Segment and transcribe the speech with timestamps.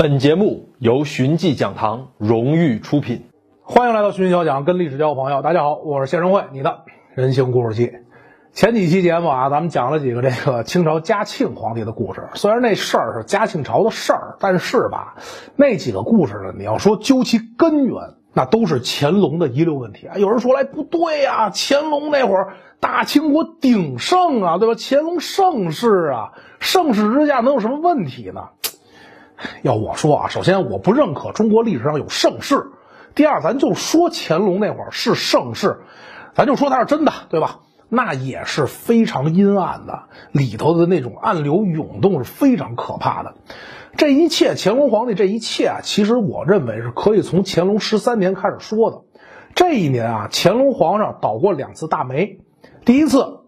[0.00, 3.24] 本节目由寻迹讲堂荣誉出品。
[3.62, 5.42] 欢迎来到寻迹小讲，跟历史交朋友。
[5.42, 6.84] 大家好，我是谢仁慧，你的
[7.16, 7.90] 人性故事记。
[8.52, 12.28] 前几期节目啊，咱们讲了几个这个清朝嘉庆皇帝的故事。
[12.34, 15.16] 虽然那事儿是嘉庆朝的事儿，但是吧，
[15.56, 17.96] 那几个故事呢，你要说究其根源，
[18.32, 20.16] 那都是乾隆的遗留问题啊。
[20.16, 24.76] 有人说来不对呀，乾隆那会儿大清国鼎盛啊，对吧？
[24.78, 28.50] 乾隆盛世啊，盛世之下能有什么问题呢？
[29.62, 32.70] 要我说啊，首先我不认可中国历史上有盛世。
[33.14, 35.80] 第二，咱就说乾隆那会儿是盛世，
[36.34, 37.60] 咱就说它是真的，对吧？
[37.88, 43.34] 那也是非常阴暗的，里头的那种暗流涌动是非常可怕的。
[43.96, 49.02] 这一切，乾隆皇帝这一切啊，其实我认为是可以从乾隆十三年开始说的。
[49.54, 52.40] 这一年啊，乾隆皇上倒过两次大霉，
[52.84, 53.38] 第一次。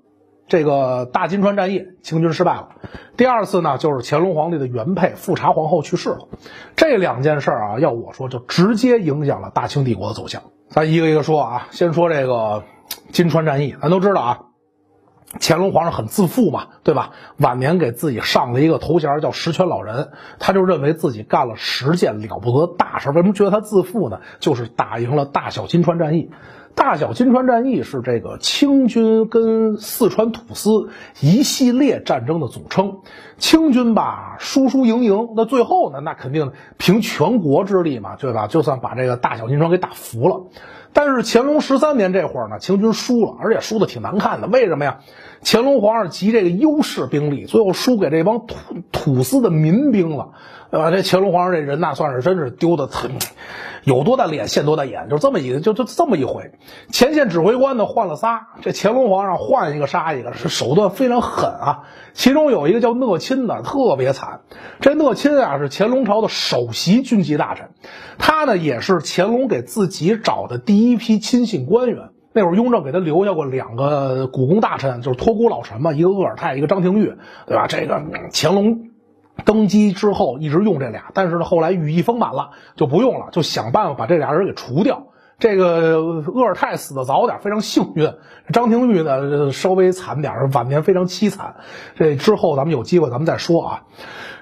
[0.50, 2.70] 这个大金川战役，清军失败了。
[3.16, 6.26] 第二次呢，就是乾隆皇帝的原配富察皇后去世了。
[6.74, 10.42] 这两件事啊，要我说，就直接影响了大清帝国的走向。
[10.68, 12.64] 咱一个一个说啊，先说这个
[13.12, 13.76] 金川战役。
[13.80, 14.38] 咱都知道啊，
[15.38, 17.12] 乾隆皇上很自负嘛，对吧？
[17.36, 23.10] 晚年给自己上了一个头衔叫十全老人，他就认为自己干了十件了不得大事。
[23.10, 24.20] 为什么觉得他自负呢？
[24.40, 26.30] 就是打赢了大小金川战役。
[26.74, 30.88] 大小金川战役是这个清军跟四川土司
[31.20, 32.98] 一系列战争的总称。
[33.38, 38.46] 清军吧，输输赢赢，那最后呢，那肯定凭全国之力嘛，对吧？
[38.46, 40.46] 就算把这个大小金川给打服了。
[40.92, 44.48] 但是乾隆十三年这会儿呢，清军输了，而且输的挺难看的。
[44.48, 45.00] 为什么呀？
[45.42, 48.56] 乾隆皇上集这个优势兵力，最后输给这帮土
[48.92, 50.30] 土司的民兵了，
[50.70, 50.90] 对吧？
[50.90, 52.88] 这乾隆皇上这人那算是真是丢的。
[53.84, 56.52] 有多大脸现多大眼，就这么一个，就就这么一回。
[56.90, 61.84] 前线指挥官呢换了仨，这乾隆皇上换一个杀一个，是手段非常狠啊。
[62.12, 64.42] 其中有一个叫讷亲的，特别惨。
[64.80, 67.70] 这讷亲啊是乾隆朝的首席军机大臣，
[68.18, 72.10] 他呢也是乾隆给自己找的第一批亲信官员。
[72.34, 77.14] 那会儿雍正给他留下过两个古宫大臣，就是托孤老臣嘛，一个鄂尔泰，一个张廷玉，
[77.46, 77.66] 对吧？
[77.66, 78.90] 这个乾隆。
[79.44, 85.06] 登基之后一直用这俩，但是呢，后来羽翼丰满了就不用了，就想办法把这俩人给除掉。
[85.38, 88.12] 这个鄂尔泰死的早点，非常幸运。
[88.52, 91.56] 张廷玉呢稍微惨点，晚年非常凄惨。
[91.94, 93.82] 这之后咱们有机会咱们再说啊。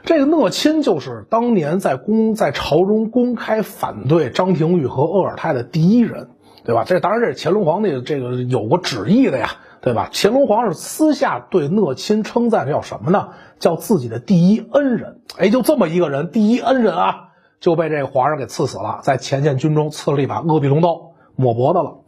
[0.02, 6.30] 这个讷亲就是当年在公在朝中公开反对张廷玉和鄂尔泰的第一人，
[6.68, 6.84] 对吧？
[6.84, 9.52] 这当然这是乾隆皇帝这个有过旨意的呀。
[9.80, 10.10] 对吧？
[10.12, 13.28] 乾隆皇上私下对讷亲称赞叫什么呢？
[13.60, 15.20] 叫自己的第一恩人。
[15.38, 17.28] 哎，就这么一个人，第一恩人啊，
[17.60, 21.98] 就被这个皇上给赐死了，在前线军中刺了一把鄂必龙刀，抹脖子了。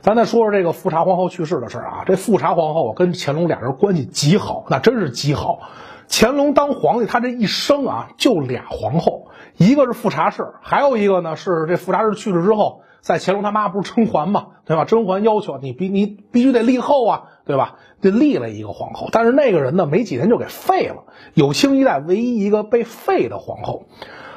[0.00, 2.04] 咱再说说这个富察皇后去世的事啊。
[2.06, 5.60] 这富察皇后跟乾隆俩人关系极好，那真是极好。
[6.08, 12.80] 乾隆当皇帝，他这一生啊，就俩皇后，一个是富察氏，还有一个呢是这富察氏去世之后。
[13.02, 14.86] 在乾隆他妈不是甄嬛嘛，对吧？
[14.86, 17.74] 甄嬛要求你必你必须得立后啊，对吧？
[18.00, 21.02] 就立了一个皇后，但是那个人呢，没几天就给废了。
[21.34, 23.86] 有清一代唯一一个被废的皇后，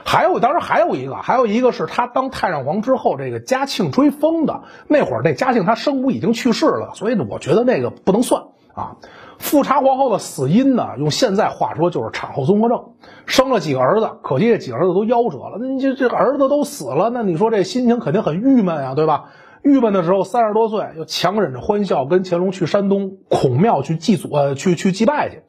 [0.03, 8.43] 还有当时还有一个，还有一个是他当太上皇之后，这个嘉庆追封的那会儿，那嘉庆他生母已经去世了，所以呢，我觉得那个不能算
[8.73, 8.97] 啊。
[9.37, 10.89] 富察皇后的死因呢？
[10.97, 12.93] 用现在话说就是产后综合症，
[13.25, 15.57] 生了几个儿子，可惜这几个儿子都夭折了。
[15.59, 19.25] 那你这这儿子都死了，那你说这心情肯定很郁闷啊，对吧？
[19.61, 25.41] 郁闷的时候，三十多岁又强忍着欢笑，跟乾隆去山东孔庙去祭祖，呃，去去祭拜去。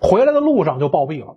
[0.00, 1.36] 回来的路上就暴毙了。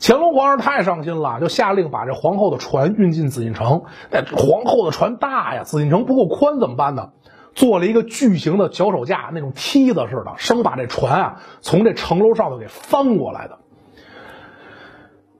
[0.00, 3.82] 乾隆皇上太伤心了，就下令把这皇后的船运进紫禁城。
[4.10, 7.10] 那皇后的船大呀，紫禁城不够宽，怎么办呢？
[7.54, 13.58] 做了一个巨型的脚手架，那种梯子似的，生把这船啊从这城楼上头给翻过来的。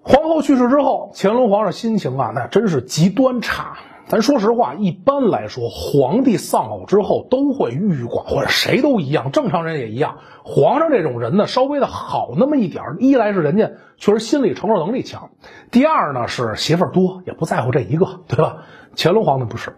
[0.01, 3.79] 皇后去世之后，乾隆皇上心情啊，那真是极端差。
[4.07, 10.19] 咱说实话，一般来说，皇帝丧偶之后都会郁郁寡欢，谁都一样，正常人也一样。
[10.43, 15.31] 皇上这种人呢，稍微的好那么一点一来是人家确实心理承受能力强，
[15.71, 18.65] 第二呢是媳妇儿多，也不在乎这一个，对吧？
[18.95, 19.75] 乾隆皇帝不是。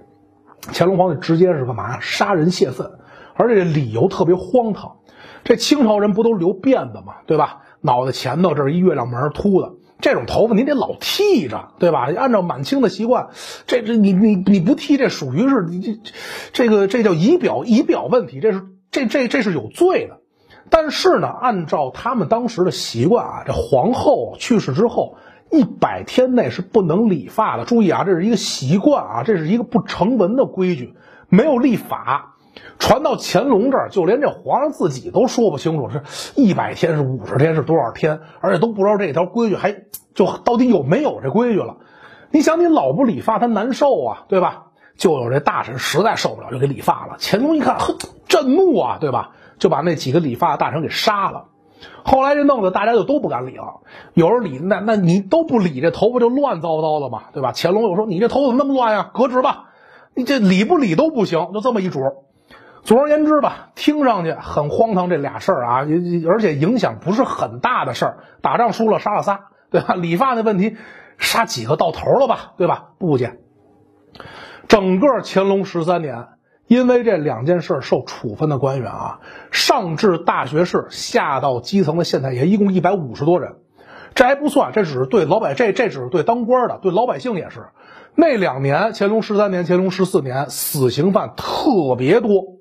[0.72, 2.00] 乾隆皇帝直接是干嘛？
[2.00, 2.90] 杀人泄愤，
[3.34, 4.96] 而且理由特别荒唐。
[5.44, 7.14] 这清朝人不都留辫子吗？
[7.26, 7.62] 对吧？
[7.80, 12.08] 脑袋前头这是一月亮门秃的，这种头发你得老剃着，对吧？
[12.16, 13.28] 按照满清的习惯，
[13.66, 16.00] 这这你你你不剃，这属于是你这
[16.52, 20.18] 这个这叫仪表仪表问题，这是这这这是有罪的。
[20.68, 25.16] 但是呢，按照他们当时的习惯啊，这皇后去世之后。
[25.50, 27.64] 一百天内是不能理发的。
[27.64, 30.94] 注意啊，这是一个习惯啊，这是一个不成文的规矩，
[31.28, 32.34] 没有立法。
[32.78, 36.02] 传到乾隆这儿，就连这皇上自己都说不清楚是
[36.34, 39.84] 一百天是五十天是多少天，而且都不知道这条规矩还
[40.14, 41.76] 就到底有没有这规矩了。
[42.31, 44.64] 你想，你老不理发，他难受啊，对吧？
[44.96, 47.16] 就有这大臣实在受不了，就给理发了。
[47.20, 47.94] 乾隆一看，呵，
[48.26, 49.32] 震怒啊，对吧？
[49.58, 51.49] 就把那几个理发的大臣给杀了。
[52.05, 53.81] 后来这弄得大家就都不敢理了。
[54.14, 57.52] 有人理那那你都不理，这头发就乱糟糟的嘛，对吧？
[57.55, 59.11] 乾隆又说：“你这头发怎么那么乱呀？
[59.12, 59.70] 革职吧！
[60.14, 62.00] 你这理不理都不行，就这么一主。”
[62.84, 65.87] 总而言之吧，听上去很荒唐，这俩事儿啊，
[66.28, 68.19] 而且影响不是很大的事儿。
[68.43, 69.94] 打仗输了杀了仨，对吧？
[69.96, 70.76] 理发那问题，
[71.19, 72.90] 杀几个到头了吧，对吧？
[72.99, 73.40] 不见。
[74.69, 76.28] 整个乾隆十三年，
[76.66, 79.20] 因为这两件事受处分的官员啊，
[79.50, 83.56] 上至大学士，下到基层的县太爷，一共一百五十多人。
[84.14, 87.66] 这还不算，这只是对老百这这只是对当官的，对老百姓也是。
[88.14, 92.56] 那两年，乾隆十三年、乾隆十四年，死刑犯特别多，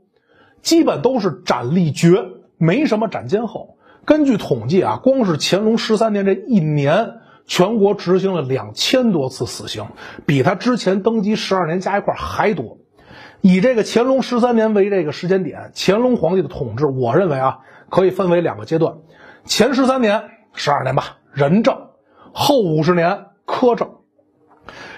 [0.61, 2.25] 基本都是斩立决，
[2.57, 3.77] 没什么斩监候。
[4.05, 7.21] 根据统计啊，光是乾隆十三年这一年。
[7.47, 9.85] 全国执行了两千多次死刑，
[10.25, 12.79] 比他之前登基十二年加一块还多。
[13.47, 17.59] 以这个乾隆十三年为这个时间点，乾隆皇帝的统治，我认为啊，
[17.91, 18.95] 可以分为两个阶段：
[19.43, 21.91] 前十三年十二年吧，仁政；
[22.33, 23.97] 后五十年苛政。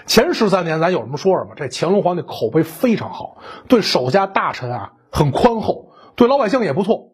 [0.06, 3.36] 前十三年咱有什么说什么，这乾隆皇帝口碑非常好，
[3.68, 7.10] 对手下大臣啊很宽厚，对老百姓也不错。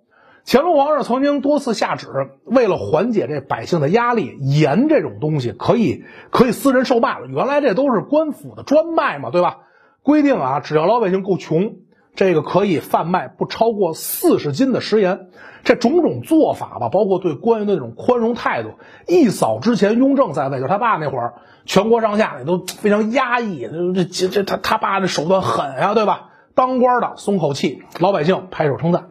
[0.46, 2.06] 乾隆皇上曾经多次下旨，
[2.44, 7.26] 为了缓解这百姓的压力，盐这种东西可以可以私人售卖了。
[7.26, 9.58] 原来这都是官府的专卖嘛，对吧？
[10.05, 11.77] 规定啊，只要老百姓够穷，
[12.15, 15.29] 这个可以贩卖不超过四十斤的食盐。
[15.65, 18.75] 这种种做法吧，包括对官员的那种宽容态度，
[19.09, 21.35] 一扫之前雍正在位，就是他爸那会儿，
[21.65, 23.67] 全国上下也都非常压抑。
[23.95, 26.29] 这这这他他爸这手段狠呀，对吧？
[26.55, 29.09] 当官的松口气，老百姓拍手称赞。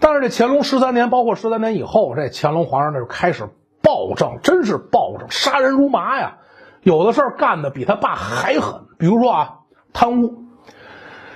[0.00, 3.48] 但是这乾隆十三年，包括十三年以后，这乾隆皇上那就开始
[3.80, 6.38] 暴政，真是暴政，杀人如麻呀！
[6.82, 9.58] 有的事儿干的比他爸还狠，比如说啊，
[9.96, 10.34] 贪污。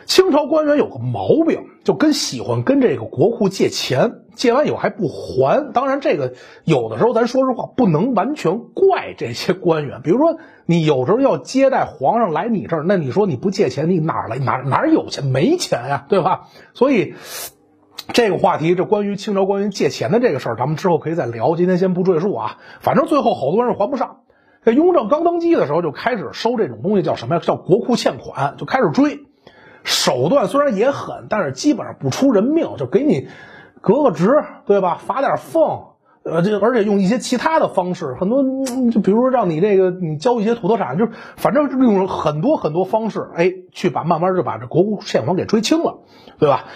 [0.05, 5.73] 清朝官员有个毛病，就跟喜欢跟这个国库借钱，借完以后还不还。
[5.73, 6.35] 当然，这个
[6.65, 10.03] 有的时候咱说实话不能完全怪这些官员。
[10.03, 10.37] 比如说，
[10.67, 15.25] 你有时候要接待皇上来你这儿，那你说你不借钱，你哪来哪哪有钱？
[15.25, 16.49] 没钱呀，对吧？
[16.75, 17.15] 所以。
[18.13, 21.55] 这个话题，这关于清朝官员借钱的这个事儿，咱们之后可以再聊。
[21.55, 22.59] 今天先不赘述啊。
[22.81, 24.19] 反正最后好多人还不上。
[24.65, 27.41] 这雍正刚登基的时候就开始收这种东西，叫什么呀？
[27.43, 29.27] 叫国库欠款，就开始追。
[29.83, 33.29] 手段虽然也狠，但是基本上不出人命，就给你
[33.81, 34.99] 革个职，对吧？
[35.01, 38.43] 罚点俸，呃，这而且用一些其他的方式，很多
[38.91, 46.01] 就比如说让你这个你交一些土特产，就反正用很多很多方式，哎，去把慢慢就把这国库欠款给追清了，
[46.39, 46.67] 对吧？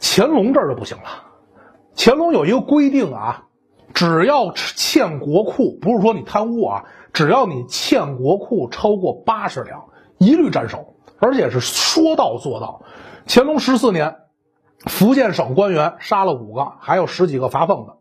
[0.00, 1.04] 乾隆这儿就不行了，
[1.96, 3.47] 乾隆有一个规定啊，
[3.98, 9.86] 只要欠国库，不是说你贪污啊，只要你欠国库超过八十两，
[10.18, 12.82] 一律斩首，而且是说到做到。
[13.26, 14.18] 乾隆十四年，
[14.86, 17.96] 福建省官员杀了五个，还有十几个罚俸的，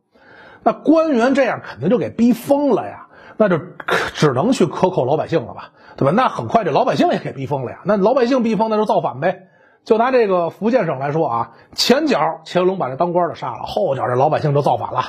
[0.61, 3.59] 那官员这样肯定就给逼疯了呀，那就
[4.13, 6.11] 只能去克扣老百姓了吧，对吧？
[6.15, 9.47] 那很快这老百姓也给逼疯了呀，那老百姓逼疯那就造反呗。
[9.83, 15.01] 就拿这个福建省来说啊，前脚乾隆把这当官的杀了，后脚这老百姓就造反了。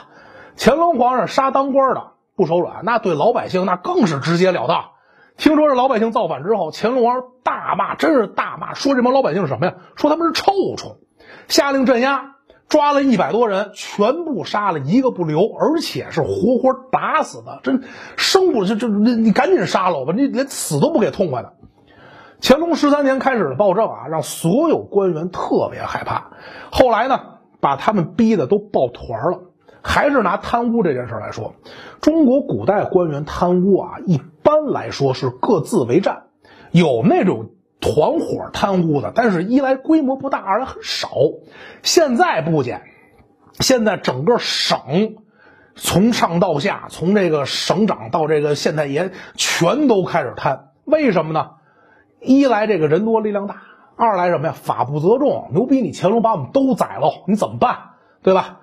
[0.58, 2.02] 乾隆皇上杀当官的
[2.34, 4.86] 不手软，那对老百姓那更是直截了当。
[5.36, 9.74] 听说这老百姓造反之后，乾隆皇上大骂，真是大骂，说这帮老百姓是什么呀？
[9.94, 10.96] 说他们是臭虫，
[11.46, 12.34] 下令镇压，
[12.68, 17.84] 抓了一百多人，全部杀了一个不留，而且是活活打死的，真
[18.16, 21.52] 生不就就你你赶紧杀了我吧，你连死都不给痛快的。
[22.42, 26.32] 乾隆十三年开始的暴政啊，让所有官员特别害怕。
[26.72, 27.20] 后来呢，
[27.60, 29.47] 把他们逼的都抱团了。
[29.82, 31.54] 还是拿贪污这件事来说，
[32.00, 36.24] 中国古代官员贪污啊，一般来说是各自为战，
[36.72, 41.10] 有那种团伙贪污的，但是一来规模不大，二来很少。
[41.82, 42.82] 现在不减，
[43.60, 45.16] 现在整个省
[45.74, 50.70] 从上到下，从这个省长到这个县太爷，全都开始贪。
[50.84, 51.50] 为什么呢？
[52.20, 53.62] 一来这个人多力量大，
[53.96, 54.52] 二来什么呀？
[54.52, 55.80] 法不责众，牛逼！
[55.80, 57.78] 你乾隆把我们都宰了，你怎么办？
[58.22, 58.58] 对吧？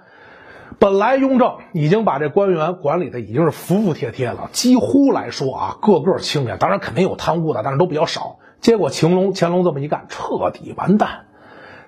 [0.80, 6.58] 本来雍正已经把这官员管理的已经是服服帖帖了，几乎来说啊，个个清廉。
[6.58, 8.38] 当然肯定有贪污的，但是都比较少。
[8.60, 11.26] 结果乾隆乾隆这么一干，彻底完蛋。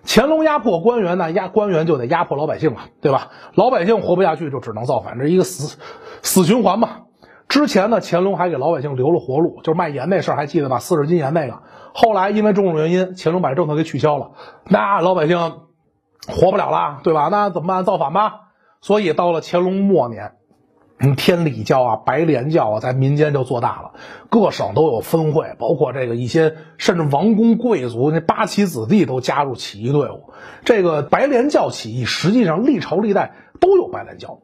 [0.06, 3.30] 乾隆压迫官员呢，压官员就得压迫老百姓嘛，对吧？
[3.56, 5.78] 老百姓活不下去，就只能造反，这是一个死
[6.22, 6.90] 死循环嘛。
[7.50, 10.80] 之前呢，乾隆还给老百姓留了活路，就是卖盐那事儿，还记得吧？
[10.80, 11.60] 四十斤盐那个。
[11.94, 14.32] 后来因为种种原因，乾隆把政策给取消了。
[14.66, 15.40] 那老百姓
[16.28, 17.28] 活不了了，对吧？
[17.30, 17.84] 那怎么办？
[17.84, 18.47] 造反吧。
[18.88, 20.32] 所以到了乾隆末年。
[21.00, 23.92] 嗯，天理教啊，白莲教啊，在民间就做大了，
[24.30, 30.32] 各省都有分会，包括这个一些甚至王公贵族那八旗子弟都加入起义队伍。
[30.64, 34.40] 这个白莲教起义实际上历朝历代都有白莲教。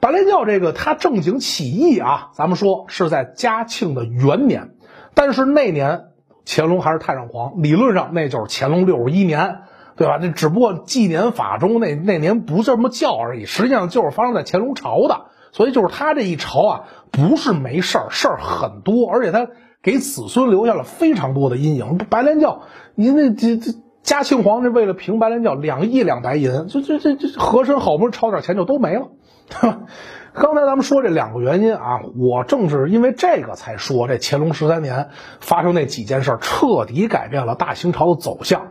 [0.00, 4.70] 白莲教这个它正经起义啊，咱们说是在嘉庆的元年，
[5.12, 6.04] 但是那年
[6.46, 9.58] 乾隆还是太上皇，理论上那就是乾隆六十一年，
[9.98, 10.18] 对吧？
[10.22, 15.26] 那只不过纪年法中那那年不这么叫而已，实际上就是发生在乾隆朝的。
[15.50, 19.48] 所以就是他这一朝啊，不是没事儿，事儿很多，而且他
[19.82, 21.98] 给子孙留下了非常多的阴影。
[22.10, 22.62] 白莲教，
[22.94, 29.08] 您那这这嘉庆皇帝为了平白莲教，两亿两白银，这这这这和珅好不容易抄点钱就都没了。
[30.34, 35.08] 刚才咱们说这两个原因啊，我正是因为这个才说这乾隆十三年
[35.40, 38.68] 发生那几件事，彻底改变了大清朝的走向。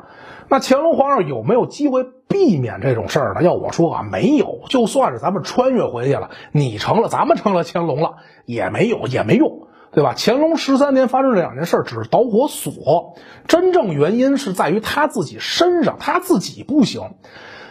[0.49, 3.43] 那乾隆皇上有没有机会避免这种事儿呢？
[3.43, 4.61] 要我说啊，没有。
[4.69, 10.13] 就算是咱们穿越回去了，你成了，咱们成了乾隆了，也没有，也没用，对吧？
[10.17, 13.15] 乾隆十三年发生这两件事，只是导火索，
[13.47, 17.01] 真正原因是在于他自己身上，他自己不行。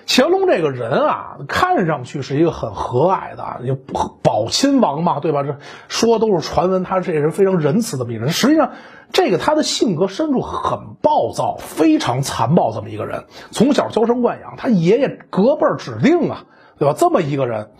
[0.08, 3.76] 乾隆这个人啊，看上去是一个很和蔼的，也
[4.22, 5.42] 保亲王嘛，对吧？
[5.42, 5.56] 这
[5.88, 8.30] 说都是传闻，他这人非常仁慈的一个人。
[8.30, 8.70] 实际上，
[9.12, 13.24] 这个他的性格深处很暴躁，非常残暴，这么一个人。
[13.50, 16.44] 从小娇生惯养，他爷爷隔辈指定啊，
[16.78, 16.94] 对吧？
[16.96, 17.70] 这么一个人，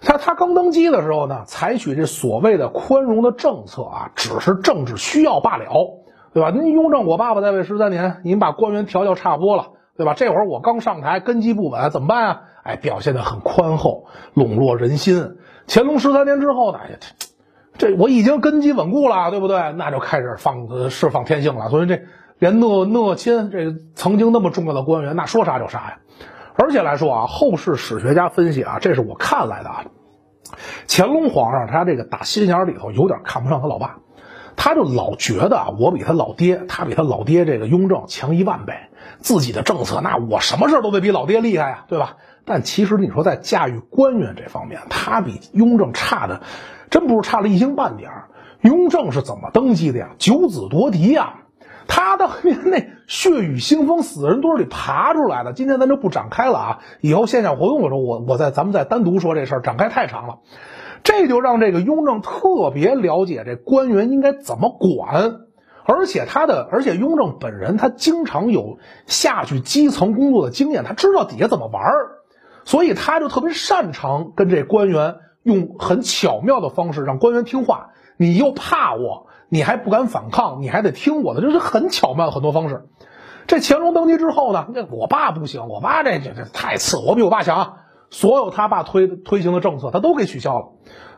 [0.00, 5.64] 他他刚登基的时候呢，采取这所谓的宽容的政策啊，只是政治需要罢了，
[6.32, 6.50] 对吧？
[6.50, 9.72] 您雍正，我爸爸在位十三年，您把官员调教差不多了。
[9.98, 10.14] 对吧？
[10.14, 12.40] 这会儿我刚上台，根基不稳，怎么办啊？
[12.62, 15.38] 哎，表现的很宽厚，笼络人心。
[15.66, 16.98] 乾隆十三年之后呢，哎
[17.76, 19.72] 这我已经根基稳固了，对不对？
[19.72, 21.68] 那就开始放释放天性了。
[21.68, 22.00] 所以这
[22.38, 25.98] 连讷讷亲这曾经那么重要的官员，那说杀就杀呀。
[26.54, 29.84] 而且来说啊，后世史学家分析啊，这是我看来的啊，
[30.88, 33.98] 乾隆皇上他这个打心眼里头有点看不上他老爸。
[34.58, 38.74] 他就老觉得啊，我比他老爹，他比他老爹这个雍正强一万倍。
[39.20, 42.16] 自己的政策，那我什么事都得比老爹厉害呀，对吧？
[42.44, 46.42] 但其实你说在驾驭官员这方面，他比雍正差的，
[46.90, 48.10] 真不是差了一星半点
[48.60, 50.10] 雍正是怎么登基的呀？
[50.18, 51.34] 九子夺嫡呀！
[51.86, 55.52] 他当年那血雨腥风，死人堆里爬出来的。
[55.52, 60.38] 今天咱就不展开了啊，以后线下活动的时候，我我再咱们再单独说这事儿，展开太长了。
[61.02, 65.40] 这就让这个雍正特别了解这官员应该怎么管，
[65.84, 72.18] 而且他的，而且雍正本人他经常有下去基层工作的经验，他知道底下怎么玩儿，
[72.64, 77.90] 所以他就特别擅长跟这官员用很巧妙的方式让官员听话。
[78.20, 82.86] 你又怕我，你还不敢反抗，你还得听我的，这是很巧妙很多方式。
[83.46, 87.76] 这乾隆登基之后呢，那我爸不行，我爸这这这太次，我比我爸强。
[88.10, 90.68] 所有他爸推推行的政策，他都给取消了。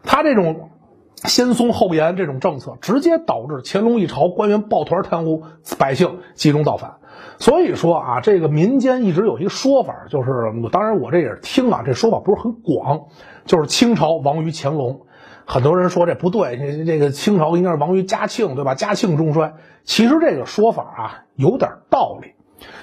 [0.02, 0.70] 他这种
[1.16, 5.44] 先松后严这种政策，直接导致乾隆一朝官员抱团贪污，
[5.78, 6.96] 百姓集中造反。
[7.38, 10.30] 所以说啊，这个民间一直有一个说法，就是
[10.72, 13.02] 当然我这也是听啊，这说法不是很广，
[13.44, 15.02] 就是清朝亡于乾隆。
[15.46, 18.74] 很多人说这不对，这这个清朝应该是亡于嘉庆，对吧？
[18.74, 19.54] 嘉庆中衰。
[19.84, 22.34] 其实这个说法啊有点道理。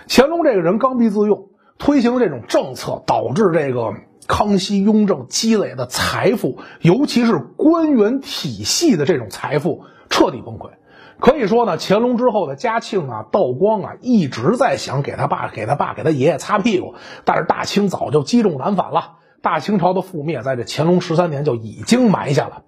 [0.07, 1.46] 乾隆这个人刚愎自用。
[1.77, 3.93] 推行这种政策，导致这个
[4.27, 10.71] 康熙、雍正积累的财富，尤其是官员体系的这种财富彻底崩溃。
[11.19, 16.93] 可以说呢，乾隆之后的嘉庆啊、道光啊，一直在想给他爸、给他爸、给他爷爷擦屁股，
[17.25, 19.13] 但是大清早就积重难返了。
[19.41, 22.63] 大清朝的覆灭，在这乾隆十三年就已经埋下了。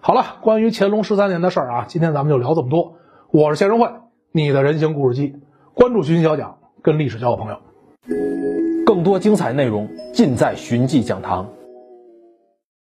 [0.00, 2.94] 好了，关于乾隆十三年的事儿啊，今天咱们就聊这么多。
[3.30, 3.88] 我是谢仁慧，
[4.32, 5.36] 你的人形故事机，
[5.74, 7.58] 关注寻小讲，跟历史交个朋友。
[8.84, 11.57] 更多精彩内容尽在寻迹讲堂。